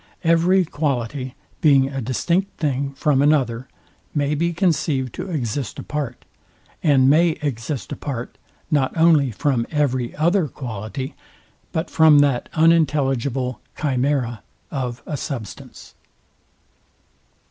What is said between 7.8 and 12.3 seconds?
apart, not only from every other quality, but from